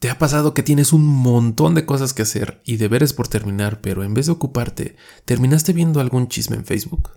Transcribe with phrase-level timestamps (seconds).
[0.00, 3.82] ¿Te ha pasado que tienes un montón de cosas que hacer y deberes por terminar,
[3.82, 7.10] pero en vez de ocuparte, terminaste viendo algún chisme en Facebook?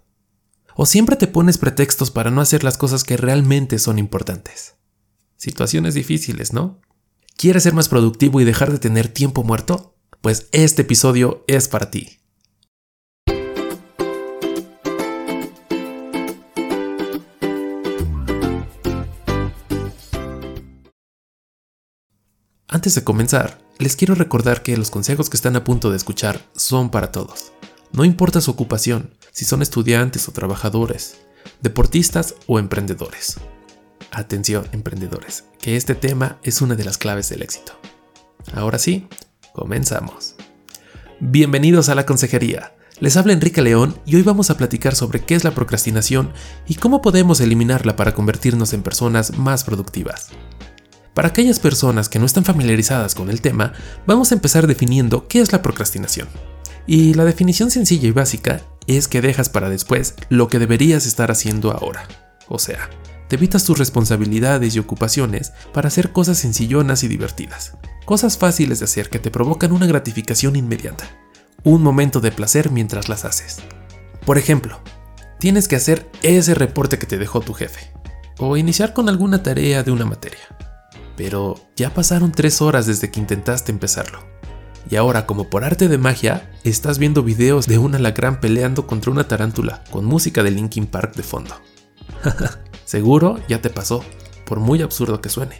[0.75, 4.75] ¿O siempre te pones pretextos para no hacer las cosas que realmente son importantes?
[5.38, 6.81] Situaciones difíciles, ¿no?
[7.38, 9.96] ¿Quieres ser más productivo y dejar de tener tiempo muerto?
[10.20, 12.20] Pues este episodio es para ti.
[22.84, 26.41] Antes de comenzar, les quiero recordar que los consejos que están a punto de escuchar
[26.54, 27.54] son para todos.
[27.94, 31.22] No importa su ocupación, si son estudiantes o trabajadores,
[31.62, 33.38] deportistas o emprendedores.
[34.12, 37.72] Atención, emprendedores, que este tema es una de las claves del éxito.
[38.54, 39.08] Ahora sí,
[39.54, 40.36] comenzamos.
[41.22, 42.76] Bienvenidos a la consejería.
[43.00, 46.34] Les habla Enrique León y hoy vamos a platicar sobre qué es la procrastinación
[46.68, 50.32] y cómo podemos eliminarla para convertirnos en personas más productivas.
[51.13, 53.73] Para aquellas personas que no están familiarizadas con el tema,
[54.08, 56.27] vamos a empezar definiendo qué es la procrastinación.
[56.88, 61.29] Y la definición sencilla y básica es que dejas para después lo que deberías estar
[61.29, 62.07] haciendo ahora.
[62.48, 62.90] O sea,
[63.27, 67.77] te evitas tus responsabilidades y ocupaciones para hacer cosas sencillonas y divertidas.
[68.05, 71.05] Cosas fáciles de hacer que te provocan una gratificación inmediata.
[71.63, 73.59] Un momento de placer mientras las haces.
[74.25, 74.81] Por ejemplo,
[75.39, 77.91] tienes que hacer ese reporte que te dejó tu jefe.
[78.39, 80.39] O iniciar con alguna tarea de una materia
[81.16, 84.19] pero ya pasaron tres horas desde que intentaste empezarlo.
[84.89, 89.11] Y ahora, como por arte de magia, estás viendo videos de un alacrán peleando contra
[89.11, 91.56] una tarántula con música de Linkin Park de fondo.
[92.86, 94.03] Seguro ya te pasó,
[94.45, 95.58] por muy absurdo que suene.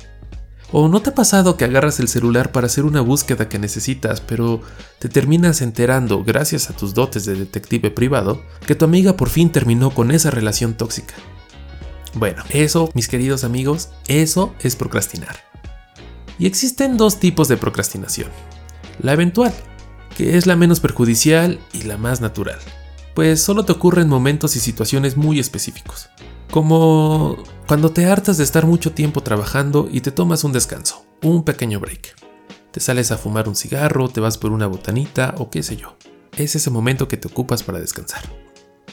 [0.76, 4.22] ¿O no te ha pasado que agarras el celular para hacer una búsqueda que necesitas,
[4.22, 4.62] pero
[4.98, 9.52] te terminas enterando, gracias a tus dotes de detective privado, que tu amiga por fin
[9.52, 11.14] terminó con esa relación tóxica?
[12.16, 15.38] Bueno, eso, mis queridos amigos, eso es procrastinar.
[16.38, 18.30] Y existen dos tipos de procrastinación.
[19.00, 19.54] La eventual,
[20.16, 22.60] que es la menos perjudicial y la más natural,
[23.16, 26.10] pues solo te ocurre en momentos y situaciones muy específicos,
[26.52, 27.38] como
[27.68, 31.80] cuando te hartas de estar mucho tiempo trabajando y te tomas un descanso, un pequeño
[31.80, 32.16] break.
[32.72, 35.98] Te sales a fumar un cigarro, te vas por una botanita o qué sé yo.
[36.38, 38.24] Es ese momento que te ocupas para descansar.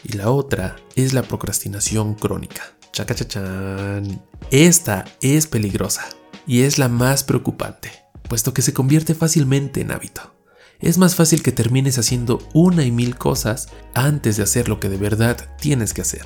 [0.05, 4.23] Y la otra es la procrastinación crónica Chacachachán.
[4.51, 6.09] Esta es peligrosa
[6.47, 7.91] y es la más preocupante,
[8.29, 10.35] puesto que se convierte fácilmente en hábito.
[10.81, 14.89] Es más fácil que termines haciendo una y mil cosas antes de hacer lo que
[14.89, 16.25] de verdad tienes que hacer.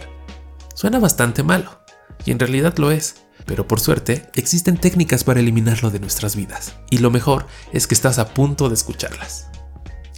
[0.74, 1.80] Suena bastante malo,
[2.24, 6.74] y en realidad lo es, pero por suerte existen técnicas para eliminarlo de nuestras vidas,
[6.88, 9.48] y lo mejor es que estás a punto de escucharlas.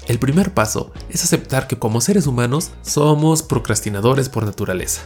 [0.07, 5.03] El primer paso es aceptar que como seres humanos somos procrastinadores por naturaleza.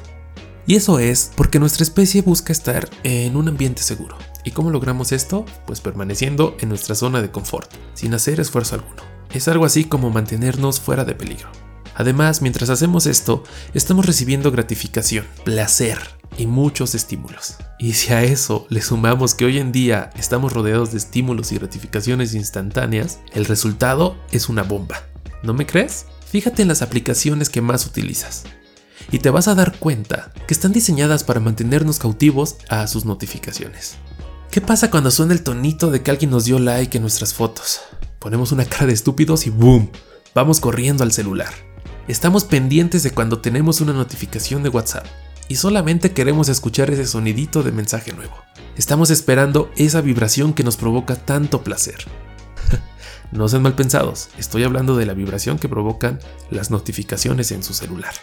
[0.71, 4.17] Y eso es porque nuestra especie busca estar en un ambiente seguro.
[4.45, 5.45] ¿Y cómo logramos esto?
[5.67, 9.03] Pues permaneciendo en nuestra zona de confort, sin hacer esfuerzo alguno.
[9.35, 11.49] Es algo así como mantenernos fuera de peligro.
[11.97, 13.43] Además, mientras hacemos esto,
[13.75, 15.99] estamos recibiendo gratificación, placer
[16.39, 17.57] y muchos estímulos.
[17.81, 21.57] Y si a eso le sumamos que hoy en día estamos rodeados de estímulos y
[21.57, 25.03] gratificaciones instantáneas, el resultado es una bomba.
[25.43, 26.07] ¿No me crees?
[26.31, 28.45] Fíjate en las aplicaciones que más utilizas
[29.13, 33.97] y te vas a dar cuenta que están diseñadas para mantenernos cautivos a sus notificaciones.
[34.51, 37.81] ¿Qué pasa cuando suena el tonito de que alguien nos dio like en nuestras fotos?
[38.19, 39.91] Ponemos una cara de estúpidos y ¡boom!
[40.35, 41.53] Vamos corriendo al celular.
[42.09, 45.07] Estamos pendientes de cuando tenemos una notificación de WhatsApp
[45.49, 48.35] y solamente queremos escuchar ese sonidito de mensaje nuevo.
[48.77, 52.05] Estamos esperando esa vibración que nos provoca tanto placer.
[53.33, 56.19] no sean mal pensados, estoy hablando de la vibración que provocan
[56.51, 58.15] las notificaciones en su celular.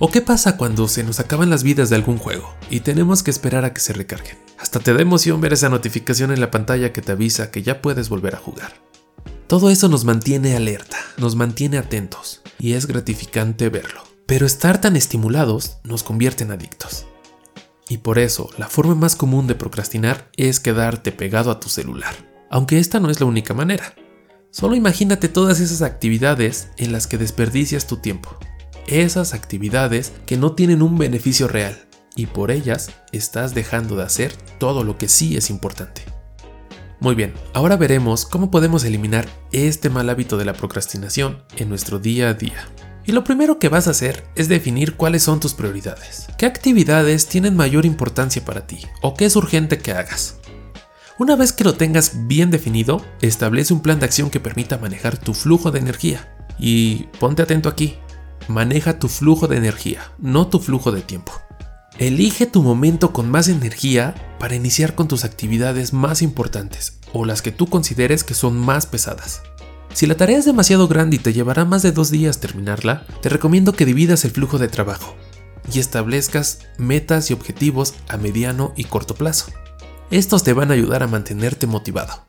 [0.00, 3.32] ¿O qué pasa cuando se nos acaban las vidas de algún juego y tenemos que
[3.32, 4.38] esperar a que se recarguen?
[4.56, 7.82] Hasta te da emoción ver esa notificación en la pantalla que te avisa que ya
[7.82, 8.80] puedes volver a jugar.
[9.48, 14.04] Todo eso nos mantiene alerta, nos mantiene atentos y es gratificante verlo.
[14.26, 17.06] Pero estar tan estimulados nos convierte en adictos.
[17.88, 22.14] Y por eso, la forma más común de procrastinar es quedarte pegado a tu celular.
[22.50, 23.94] Aunque esta no es la única manera.
[24.52, 28.38] Solo imagínate todas esas actividades en las que desperdicias tu tiempo
[28.88, 31.86] esas actividades que no tienen un beneficio real
[32.16, 36.02] y por ellas estás dejando de hacer todo lo que sí es importante.
[37.00, 42.00] Muy bien, ahora veremos cómo podemos eliminar este mal hábito de la procrastinación en nuestro
[42.00, 42.66] día a día.
[43.06, 46.26] Y lo primero que vas a hacer es definir cuáles son tus prioridades.
[46.36, 50.38] ¿Qué actividades tienen mayor importancia para ti o qué es urgente que hagas?
[51.18, 55.16] Una vez que lo tengas bien definido, establece un plan de acción que permita manejar
[55.16, 56.34] tu flujo de energía.
[56.58, 57.96] Y ponte atento aquí,
[58.48, 61.32] maneja tu flujo de energía, no tu flujo de tiempo.
[61.98, 67.42] Elige tu momento con más energía para iniciar con tus actividades más importantes o las
[67.42, 69.42] que tú consideres que son más pesadas.
[69.92, 73.28] Si la tarea es demasiado grande y te llevará más de dos días terminarla, te
[73.28, 75.16] recomiendo que dividas el flujo de trabajo
[75.72, 79.46] y establezcas metas y objetivos a mediano y corto plazo.
[80.10, 82.26] Estos te van a ayudar a mantenerte motivado.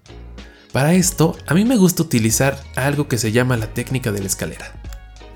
[0.72, 4.28] Para esto, a mí me gusta utilizar algo que se llama la técnica de la
[4.28, 4.79] escalera,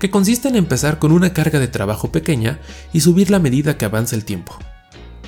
[0.04, 2.60] que consiste en empezar con una carga de trabajo pequeña
[2.92, 4.54] y subir a medida que avanza el tiempo.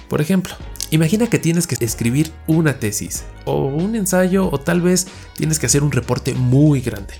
[0.06, 0.54] Por ejemplo,
[0.90, 5.64] imagina que tienes que escribir una tesis, o un ensayo, o tal vez tienes que
[5.64, 7.14] hacer un reporte muy grande.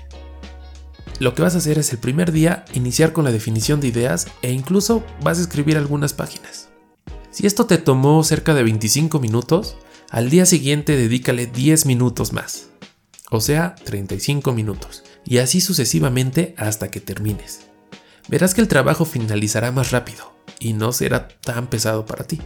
[1.17, 4.27] Lo que vas a hacer es el primer día iniciar con la definición de ideas
[4.43, 6.69] e incluso vas a escribir algunas páginas.
[7.31, 9.77] Si esto te tomó cerca de 25 minutos,
[10.11, 12.69] al día siguiente dedícale 10 minutos más.
[13.31, 15.01] O sea, 35 minutos.
[15.29, 17.67] Y así sucesivamente hasta que termines.
[18.29, 22.39] Verás que el trabajo finalizará más rápido y no será tan pesado para ti.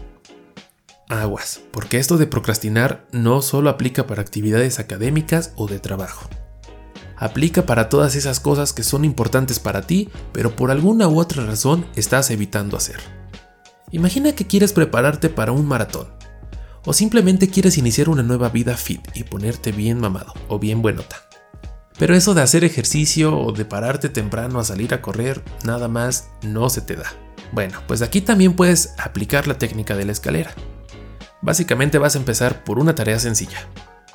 [1.07, 6.27] Aguas, porque esto de procrastinar no solo aplica para actividades académicas o de trabajo.
[7.17, 11.45] Aplica para todas esas cosas que son importantes para ti, pero por alguna u otra
[11.45, 12.97] razón estás evitando hacer.
[13.91, 16.07] Imagina que quieres prepararte para un maratón
[16.83, 21.30] o simplemente quieres iniciar una nueva vida fit y ponerte bien mamado o bien buenota.
[22.01, 26.29] Pero eso de hacer ejercicio o de pararte temprano a salir a correr, nada más
[26.41, 27.05] no se te da.
[27.51, 30.51] Bueno, pues aquí también puedes aplicar la técnica de la escalera.
[31.43, 33.67] Básicamente vas a empezar por una tarea sencilla.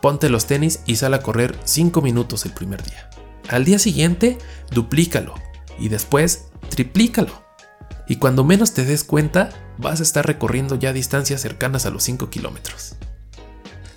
[0.02, 3.08] Ponte los tenis y sal a correr 5 minutos el primer día.
[3.50, 4.36] Al día siguiente,
[4.72, 5.34] duplícalo
[5.78, 7.40] y después triplícalo.
[8.08, 12.02] Y cuando menos te des cuenta, vas a estar recorriendo ya distancias cercanas a los
[12.02, 12.96] 5 kilómetros.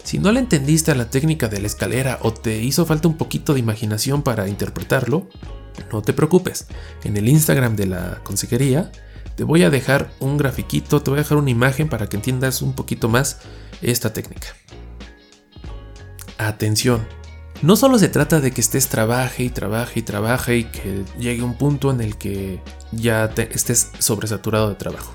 [0.09, 3.15] Si no le entendiste a la técnica de la escalera o te hizo falta un
[3.15, 5.29] poquito de imaginación para interpretarlo,
[5.93, 6.65] no te preocupes.
[7.03, 8.91] En el Instagram de la consejería
[9.35, 12.63] te voy a dejar un grafiquito, te voy a dejar una imagen para que entiendas
[12.63, 13.41] un poquito más
[13.83, 14.47] esta técnica.
[16.39, 17.07] Atención,
[17.61, 21.43] no solo se trata de que estés trabaje y trabaje y trabaje y que llegue
[21.43, 22.59] un punto en el que
[22.91, 25.13] ya te estés sobresaturado de trabajo.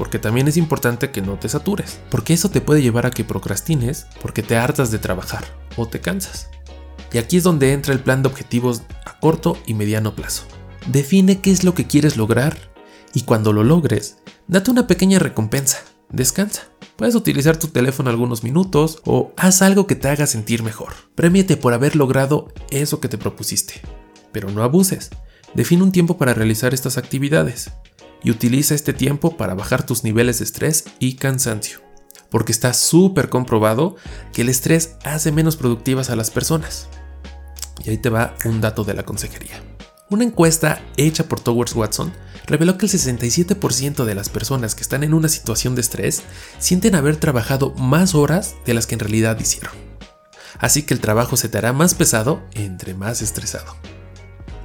[0.00, 3.22] Porque también es importante que no te satures, porque eso te puede llevar a que
[3.22, 5.44] procrastines porque te hartas de trabajar
[5.76, 6.48] o te cansas.
[7.12, 10.44] Y aquí es donde entra el plan de objetivos a corto y mediano plazo.
[10.86, 12.56] Define qué es lo que quieres lograr
[13.12, 14.16] y cuando lo logres,
[14.48, 16.62] date una pequeña recompensa, descansa.
[16.96, 20.94] Puedes utilizar tu teléfono algunos minutos o haz algo que te haga sentir mejor.
[21.14, 23.82] Premiate por haber logrado eso que te propusiste.
[24.32, 25.10] Pero no abuses.
[25.52, 27.70] Define un tiempo para realizar estas actividades
[28.22, 31.80] y utiliza este tiempo para bajar tus niveles de estrés y cansancio.
[32.30, 33.96] Porque está súper comprobado
[34.32, 36.88] que el estrés hace menos productivas a las personas.
[37.84, 39.62] Y ahí te va un dato de la consejería.
[40.10, 42.12] Una encuesta hecha por Towers Watson
[42.46, 46.22] reveló que el 67% de las personas que están en una situación de estrés
[46.58, 49.72] sienten haber trabajado más horas de las que en realidad hicieron.
[50.58, 53.76] Así que el trabajo se te hará más pesado entre más estresado.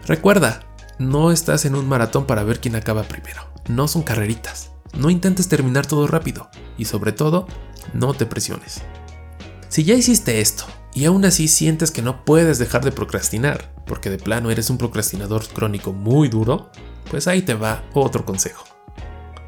[0.07, 0.65] Recuerda,
[0.99, 3.47] no estás en un maratón para ver quién acaba primero.
[3.67, 4.71] No son carreritas.
[4.97, 7.47] No intentes terminar todo rápido y sobre todo,
[7.93, 8.81] no te presiones.
[9.67, 14.09] Si ya hiciste esto y aún así sientes que no puedes dejar de procrastinar, porque
[14.09, 16.71] de plano eres un procrastinador crónico muy duro,
[17.09, 18.63] pues ahí te va otro consejo.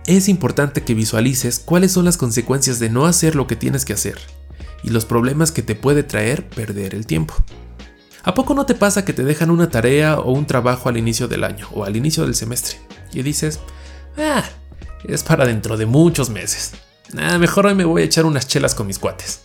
[0.06, 3.94] Es importante que visualices cuáles son las consecuencias de no hacer lo que tienes que
[3.94, 4.18] hacer
[4.84, 7.34] y los problemas que te puede traer perder el tiempo.
[8.28, 11.30] ¿A poco no te pasa que te dejan una tarea o un trabajo al inicio
[11.30, 12.78] del año o al inicio del semestre
[13.14, 13.62] y dices,
[14.18, 14.44] ah,
[15.06, 16.74] es para dentro de muchos meses.
[17.18, 19.44] Ah, mejor hoy me voy a echar unas chelas con mis cuates.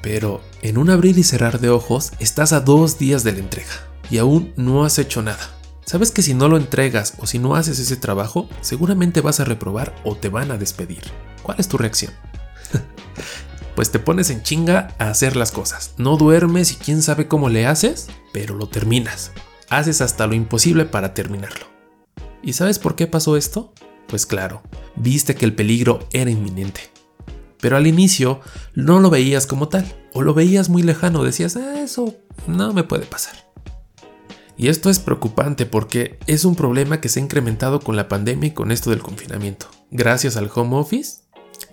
[0.00, 3.86] Pero en un abrir y cerrar de ojos estás a dos días de la entrega
[4.10, 5.50] y aún no has hecho nada.
[5.84, 9.44] Sabes que si no lo entregas o si no haces ese trabajo, seguramente vas a
[9.44, 11.02] reprobar o te van a despedir.
[11.42, 12.14] ¿Cuál es tu reacción?
[13.82, 15.94] Pues te pones en chinga a hacer las cosas.
[15.96, 19.32] No duermes y quién sabe cómo le haces, pero lo terminas.
[19.70, 21.66] Haces hasta lo imposible para terminarlo.
[22.44, 23.74] ¿Y sabes por qué pasó esto?
[24.06, 24.62] Pues claro,
[24.94, 26.92] viste que el peligro era inminente.
[27.60, 28.40] Pero al inicio
[28.76, 32.14] no lo veías como tal, o lo veías muy lejano, decías, ah, eso
[32.46, 33.34] no me puede pasar.
[34.56, 38.50] Y esto es preocupante porque es un problema que se ha incrementado con la pandemia
[38.50, 41.22] y con esto del confinamiento, gracias al home office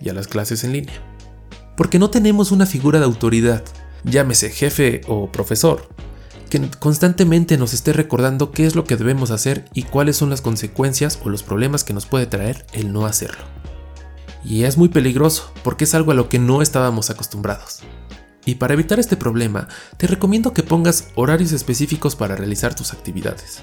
[0.00, 1.00] y a las clases en línea
[1.80, 3.64] porque no tenemos una figura de autoridad,
[4.04, 5.88] llámese jefe o profesor,
[6.50, 10.42] que constantemente nos esté recordando qué es lo que debemos hacer y cuáles son las
[10.42, 13.42] consecuencias o los problemas que nos puede traer el no hacerlo.
[14.44, 17.78] Y es muy peligroso porque es algo a lo que no estábamos acostumbrados.
[18.44, 23.62] Y para evitar este problema, te recomiendo que pongas horarios específicos para realizar tus actividades.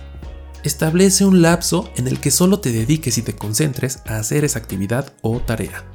[0.64, 4.58] Establece un lapso en el que solo te dediques y te concentres a hacer esa
[4.58, 5.86] actividad o tarea.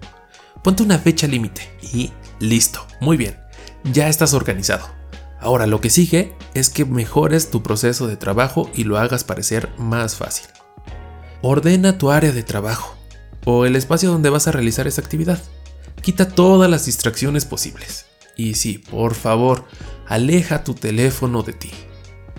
[0.62, 3.36] Ponte una fecha límite y listo, muy bien.
[3.84, 4.86] ya estás organizado.
[5.40, 9.70] Ahora lo que sigue es que mejores tu proceso de trabajo y lo hagas parecer
[9.76, 10.46] más fácil.
[11.42, 12.94] Ordena tu área de trabajo
[13.44, 15.42] o el espacio donde vas a realizar esa actividad.
[16.00, 18.06] Quita todas las distracciones posibles.
[18.36, 19.64] Y sí, por favor,
[20.06, 21.70] aleja tu teléfono de ti.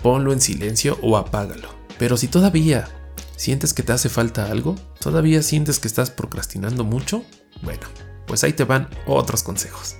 [0.02, 1.68] Ponlo en silencio o apágalo.
[1.98, 2.88] Pero si todavía
[3.36, 7.22] sientes que te hace falta algo, todavía sientes que estás procrastinando mucho,
[7.62, 7.86] bueno,
[8.26, 9.96] pues ahí te van otros consejos.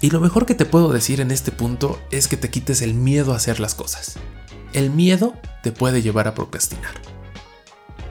[0.00, 2.94] Y lo mejor que te puedo decir en este punto es que te quites el
[2.94, 4.16] miedo a hacer las cosas.
[4.72, 6.94] El miedo te puede llevar a procrastinar.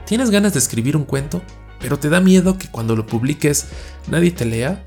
[0.06, 1.42] ¿Tienes ganas de escribir un cuento?
[1.80, 3.66] pero te da miedo que cuando lo publiques
[4.08, 4.86] nadie te lea,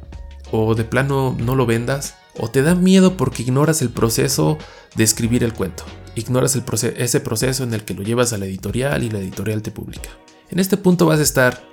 [0.51, 4.58] o de plano no lo vendas, o te da miedo porque ignoras el proceso
[4.96, 5.84] de escribir el cuento,
[6.15, 9.72] ignoras ese proceso en el que lo llevas a la editorial y la editorial te
[9.72, 10.10] publica.
[10.50, 11.63] En este punto vas a estar,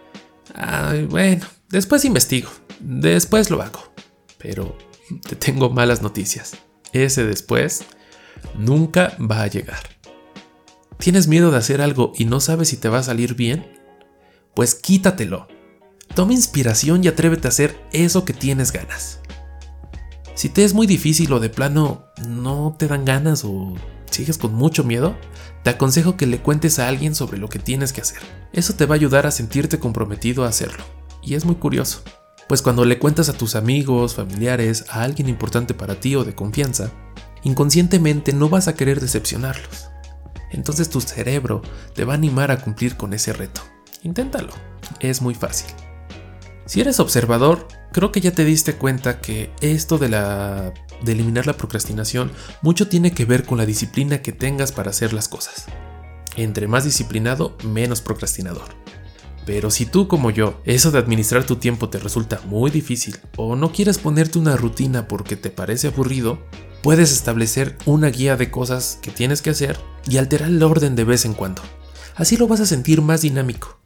[0.55, 2.51] Ay, bueno, después investigo,
[2.81, 3.93] después lo hago,
[4.39, 4.77] pero
[5.29, 6.57] te tengo malas noticias.
[6.93, 7.85] Ese después
[8.59, 9.81] nunca va a llegar.
[10.99, 13.81] ¿Tienes miedo de hacer algo y no sabes si te va a salir bien?
[14.55, 15.49] pues quítatelo.
[16.15, 19.21] Toma inspiración y atrévete a hacer eso que tienes ganas.
[20.35, 23.75] Si te es muy difícil o de plano no te dan ganas o
[24.11, 25.17] sigues con mucho miedo,
[25.63, 28.21] te aconsejo que le cuentes a alguien sobre lo que tienes que hacer.
[28.53, 30.85] Eso te va a ayudar a sentirte comprometido a hacerlo.
[31.23, 32.03] Y es muy curioso,
[32.49, 36.35] pues cuando le cuentas a tus amigos, familiares, a alguien importante para ti o de
[36.35, 36.91] confianza,
[37.43, 39.89] inconscientemente no vas a querer decepcionarlos.
[40.51, 41.63] Entonces tu cerebro
[41.95, 43.61] te va a animar a cumplir con ese reto.
[44.03, 44.53] Inténtalo,
[45.01, 45.71] es muy fácil.
[46.67, 50.73] Si eres observador, creo que ya te diste cuenta que esto de, la,
[51.03, 55.13] de eliminar la procrastinación mucho tiene que ver con la disciplina que tengas para hacer
[55.13, 55.67] las cosas.
[56.37, 58.69] Entre más disciplinado, menos procrastinador.
[59.51, 63.57] Pero si tú como yo, eso de administrar tu tiempo te resulta muy difícil o
[63.57, 66.39] no quieres ponerte una rutina porque te parece aburrido,
[66.85, 69.77] puedes establecer una guía de cosas que tienes que hacer
[70.07, 71.63] y alterar el orden de vez en cuando.
[72.15, 73.77] Así lo vas a sentir más dinámico.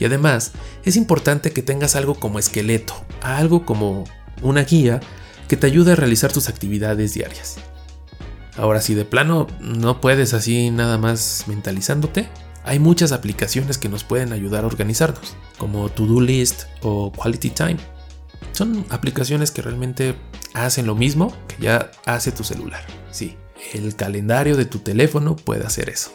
[0.00, 0.50] Y además,
[0.84, 4.02] es importante que tengas algo como esqueleto, algo como
[4.42, 4.98] una guía
[5.46, 7.58] que te ayude a realizar tus actividades diarias.
[8.56, 12.28] Ahora, si de plano no puedes así nada más mentalizándote,
[12.64, 17.76] hay muchas aplicaciones que nos pueden ayudar a organizarnos, como To-Do List o Quality Time.
[18.52, 20.14] Son aplicaciones que realmente
[20.54, 22.84] hacen lo mismo que ya hace tu celular.
[23.10, 23.36] Sí,
[23.72, 26.12] el calendario de tu teléfono puede hacer eso.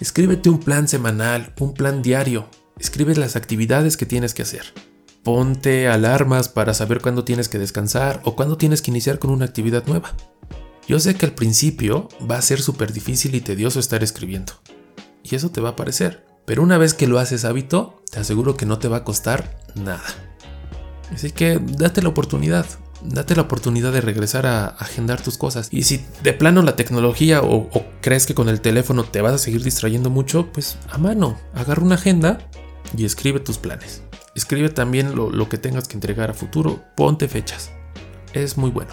[0.00, 2.48] Escríbete un plan semanal, un plan diario.
[2.78, 4.74] Escribe las actividades que tienes que hacer.
[5.22, 9.44] Ponte alarmas para saber cuándo tienes que descansar o cuándo tienes que iniciar con una
[9.44, 10.14] actividad nueva.
[10.86, 14.52] Yo sé que al principio va a ser súper difícil y tedioso estar escribiendo.
[15.24, 16.24] Y eso te va a parecer.
[16.44, 19.58] Pero una vez que lo haces hábito, te aseguro que no te va a costar
[19.74, 20.04] nada.
[21.12, 22.66] Así que date la oportunidad
[23.04, 25.68] date la oportunidad de regresar a agendar tus cosas.
[25.70, 27.68] Y si de plano la tecnología o,
[28.00, 31.82] crees que con el teléfono te vas a seguir distrayendo mucho, pues a mano, agarra
[31.82, 32.38] una agenda
[32.96, 34.02] y escribe tus planes.
[34.34, 37.70] Escribe también lo, lo que tengas que entregar a futuro, ponte fechas.
[38.32, 38.92] Es muy bueno.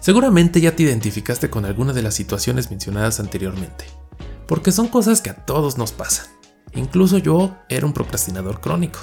[0.00, 3.86] Seguramente ya te identificaste con alguna de las situaciones mencionadas anteriormente,
[4.46, 6.26] porque son cosas que a todos nos pasan.
[6.74, 9.00] Incluso yo era un procrastinador crónico.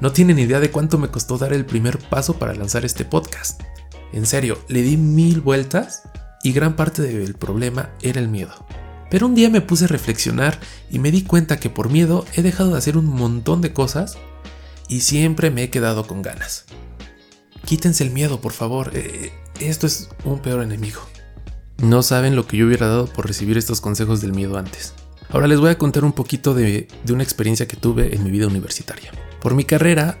[0.00, 3.60] No tienen idea de cuánto me costó dar el primer paso para lanzar este podcast.
[4.12, 6.02] En serio, le di mil vueltas
[6.42, 8.66] y gran parte del problema era el miedo.
[9.10, 10.58] Pero un día me puse a reflexionar
[10.90, 14.16] y me di cuenta que por miedo he dejado de hacer un montón de cosas
[14.88, 16.64] y siempre me he quedado con ganas.
[17.66, 18.92] Quítense el miedo, por favor.
[18.94, 21.00] Eh, esto es un peor enemigo.
[21.82, 24.94] No saben lo que yo hubiera dado por recibir estos consejos del miedo antes.
[25.30, 28.30] Ahora les voy a contar un poquito de, de una experiencia que tuve en mi
[28.30, 29.12] vida universitaria.
[29.40, 30.18] Por mi carrera,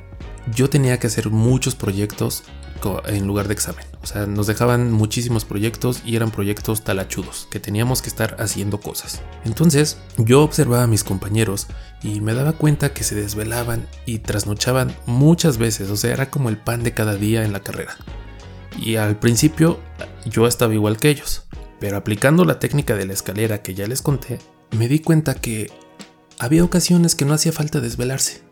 [0.54, 2.44] yo tenía que hacer muchos proyectos
[3.06, 3.84] en lugar de examen.
[4.02, 8.80] O sea, nos dejaban muchísimos proyectos y eran proyectos talachudos, que teníamos que estar haciendo
[8.80, 9.20] cosas.
[9.44, 11.66] Entonces, yo observaba a mis compañeros
[12.02, 16.48] y me daba cuenta que se desvelaban y trasnochaban muchas veces, o sea, era como
[16.48, 17.96] el pan de cada día en la carrera.
[18.78, 19.78] Y al principio
[20.26, 21.46] yo estaba igual que ellos,
[21.78, 24.38] pero aplicando la técnica de la escalera que ya les conté,
[24.76, 25.70] me di cuenta que
[26.38, 28.42] había ocasiones que no hacía falta desvelarse.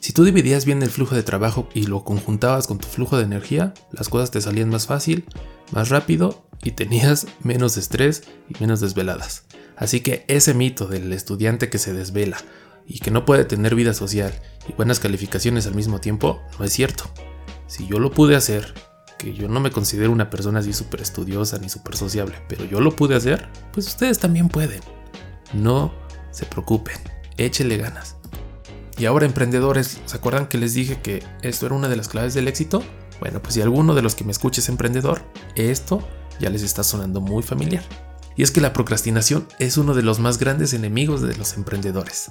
[0.00, 3.24] Si tú dividías bien el flujo de trabajo y lo conjuntabas con tu flujo de
[3.24, 5.24] energía, las cosas te salían más fácil,
[5.72, 9.44] más rápido y tenías menos estrés y menos desveladas.
[9.76, 12.38] Así que ese mito del estudiante que se desvela
[12.86, 14.32] y que no puede tener vida social
[14.68, 17.04] y buenas calificaciones al mismo tiempo no es cierto.
[17.66, 18.74] Si yo lo pude hacer,
[19.18, 22.80] que yo no me considero una persona así súper estudiosa ni súper sociable, pero yo
[22.80, 24.80] lo pude hacer, pues ustedes también pueden.
[25.52, 25.92] No
[26.30, 26.98] se preocupen,
[27.36, 28.16] échele ganas.
[28.98, 32.34] Y ahora emprendedores, ¿se acuerdan que les dije que esto era una de las claves
[32.34, 32.82] del éxito?
[33.20, 35.22] Bueno, pues si alguno de los que me escuches es emprendedor,
[35.54, 36.06] esto
[36.40, 37.84] ya les está sonando muy familiar.
[38.36, 42.30] Y es que la procrastinación es uno de los más grandes enemigos de los emprendedores.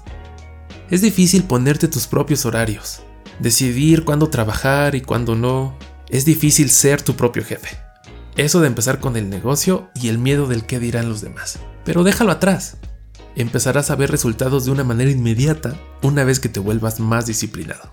[0.89, 3.01] Es difícil ponerte tus propios horarios,
[3.39, 5.75] decidir cuándo trabajar y cuándo no.
[6.09, 7.77] Es difícil ser tu propio jefe.
[8.35, 11.59] Eso de empezar con el negocio y el miedo del qué dirán los demás.
[11.83, 12.77] Pero déjalo atrás.
[13.35, 17.89] Empezarás a ver resultados de una manera inmediata una vez que te vuelvas más disciplinado.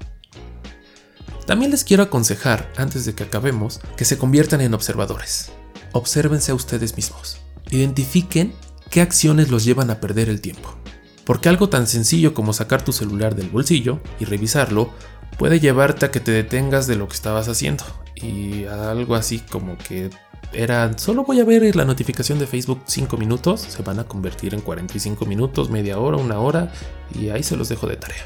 [1.47, 5.51] También les quiero aconsejar, antes de que acabemos, que se conviertan en observadores.
[5.93, 7.39] Obsérvense a ustedes mismos.
[7.71, 8.53] Identifiquen
[8.91, 10.77] qué acciones los llevan a perder el tiempo.
[11.25, 14.91] Porque algo tan sencillo como sacar tu celular del bolsillo y revisarlo
[15.39, 17.85] puede llevarte a que te detengas de lo que estabas haciendo.
[18.17, 20.11] Y algo así como que
[20.53, 24.55] era solo voy a ver la notificación de Facebook 5 minutos, se van a convertir
[24.55, 26.71] en 45 minutos, media hora, una hora
[27.19, 28.25] y ahí se los dejo de tarea.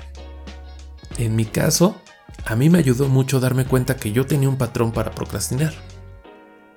[1.18, 2.00] En mi caso,
[2.44, 5.72] a mí me ayudó mucho darme cuenta que yo tenía un patrón para procrastinar.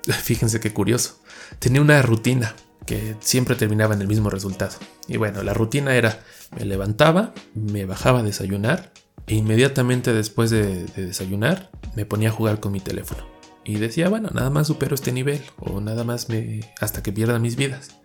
[0.24, 1.20] Fíjense qué curioso.
[1.60, 4.78] Tenía una rutina que siempre terminaba en el mismo resultado.
[5.08, 6.22] Y bueno, la rutina era,
[6.58, 8.92] me levantaba, me bajaba a desayunar
[9.30, 13.24] e inmediatamente después de, desayunar me ponía a jugar con mi teléfono.
[13.64, 17.38] Y decía, bueno, nada más supero este nivel o nada más me hasta que pierda
[17.38, 18.00] mis vidas.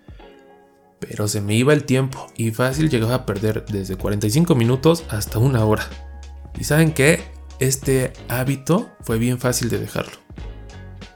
[1.00, 5.38] Pero se me iba el tiempo y fácil llegaba a perder desde 45 minutos hasta
[5.38, 5.88] una hora.
[6.58, 7.24] ¿Y saben qué?
[7.58, 10.18] Este hábito fue bien fácil de dejarlo.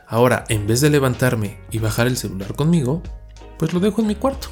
[0.07, 3.03] Ahora, en vez de levantarme y bajar el celular conmigo,
[3.59, 4.49] pues lo dejo en mi cuarto.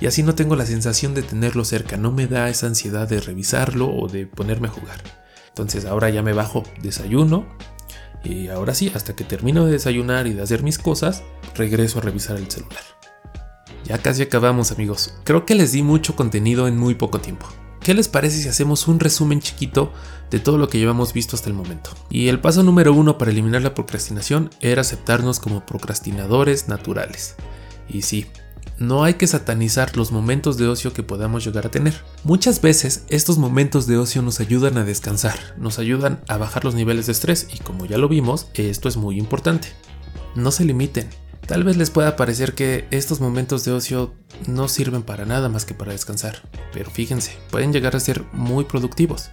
[0.00, 3.20] Y así no tengo la sensación de tenerlo cerca, no me da esa ansiedad de
[3.20, 5.00] revisarlo o de ponerme a jugar.
[5.48, 7.46] Entonces ahora ya me bajo, desayuno
[8.22, 11.22] y ahora sí, hasta que termino de desayunar y de hacer mis cosas,
[11.54, 12.82] regreso a revisar el celular.
[13.84, 17.46] Ya casi acabamos amigos, creo que les di mucho contenido en muy poco tiempo.
[17.80, 19.92] ¿Qué les parece si hacemos un resumen chiquito
[20.28, 21.90] de todo lo que llevamos visto hasta el momento?
[22.10, 27.36] Y el paso número uno para eliminar la procrastinación era aceptarnos como procrastinadores naturales.
[27.88, 28.26] Y sí,
[28.78, 31.94] no hay que satanizar los momentos de ocio que podamos llegar a tener.
[32.24, 36.74] Muchas veces estos momentos de ocio nos ayudan a descansar, nos ayudan a bajar los
[36.74, 39.68] niveles de estrés y como ya lo vimos, esto es muy importante.
[40.34, 41.08] No se limiten.
[41.46, 44.12] Tal vez les pueda parecer que estos momentos de ocio
[44.48, 48.64] no sirven para nada más que para descansar, pero fíjense, pueden llegar a ser muy
[48.64, 49.30] productivos.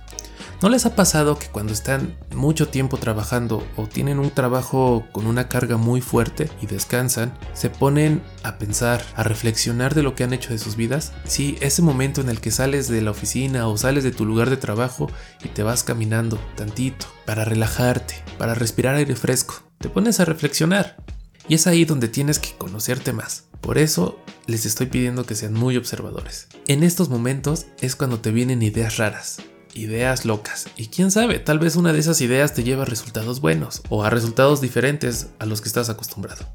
[0.62, 5.28] ¿No les ha pasado que cuando están mucho tiempo trabajando o tienen un trabajo con
[5.28, 10.24] una carga muy fuerte y descansan, se ponen a pensar, a reflexionar de lo que
[10.24, 11.13] han hecho de sus vidas?
[11.26, 14.50] Sí, ese momento en el que sales de la oficina o sales de tu lugar
[14.50, 15.10] de trabajo
[15.43, 20.98] y te vas caminando tantito para relajarte, para respirar aire fresco, te pones a reflexionar.
[21.48, 23.50] Y es ahí donde tienes que conocerte más.
[23.60, 26.48] Por eso les estoy pidiendo que sean muy observadores.
[26.67, 29.38] En estos momentos es cuando te vienen ideas raras,
[29.75, 30.67] ideas locas.
[30.77, 34.03] Y quién sabe, tal vez una de esas ideas te lleva a resultados buenos o
[34.03, 36.45] a resultados diferentes a los que estás acostumbrado.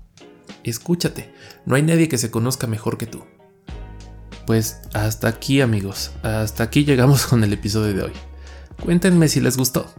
[0.65, 1.33] Escúchate,
[1.67, 3.25] no hay nadie que se conozca mejor que tú.
[4.47, 8.13] Pues hasta aquí amigos, hasta aquí llegamos con el episodio de hoy.
[8.85, 9.93] Cuéntenme si les gustó.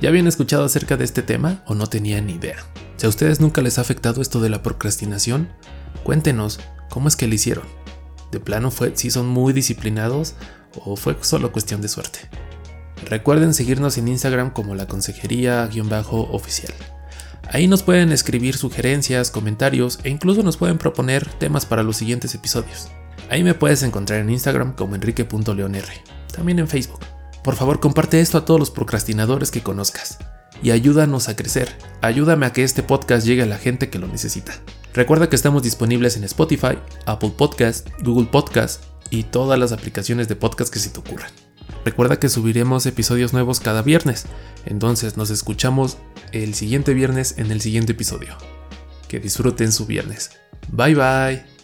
[0.00, 2.56] ¿Ya habían escuchado acerca de este tema o no tenían ni idea?
[2.96, 5.48] Si a ustedes nunca les ha afectado esto de la procrastinación,
[6.04, 7.64] cuéntenos cómo es que lo hicieron.
[8.30, 10.34] ¿De plano fue si son muy disciplinados
[10.84, 12.28] o fue solo cuestión de suerte?
[13.06, 16.74] Recuerden seguirnos en Instagram como la consejería-oficial.
[17.50, 22.34] Ahí nos pueden escribir sugerencias, comentarios e incluso nos pueden proponer temas para los siguientes
[22.34, 22.88] episodios.
[23.30, 25.84] Ahí me puedes encontrar en Instagram como enrique.leonr,
[26.32, 27.00] también en Facebook.
[27.42, 30.18] Por favor, comparte esto a todos los procrastinadores que conozcas
[30.62, 31.74] y ayúdanos a crecer.
[32.02, 34.52] Ayúdame a que este podcast llegue a la gente que lo necesita.
[34.92, 40.36] Recuerda que estamos disponibles en Spotify, Apple Podcast, Google Podcast y todas las aplicaciones de
[40.36, 41.30] podcast que se te ocurran.
[41.88, 44.26] Recuerda que subiremos episodios nuevos cada viernes,
[44.66, 45.96] entonces nos escuchamos
[46.32, 48.36] el siguiente viernes en el siguiente episodio.
[49.08, 50.32] Que disfruten su viernes.
[50.70, 51.57] Bye bye.